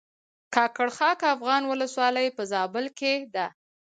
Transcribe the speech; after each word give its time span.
کاکړ 0.55 0.87
خاک 0.97 1.19
افغان 1.35 1.63
ولسوالۍ 1.67 2.27
په 2.37 2.43
زابل 2.51 2.85
کښې 2.97 3.13
ده 3.33 3.45